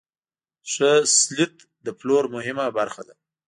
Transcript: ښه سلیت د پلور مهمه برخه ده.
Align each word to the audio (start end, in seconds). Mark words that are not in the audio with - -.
ښه 0.71 0.91
سلیت 1.17 1.55
د 1.85 1.87
پلور 1.99 2.23
مهمه 2.35 2.65
برخه 2.77 3.01
ده. 3.07 3.13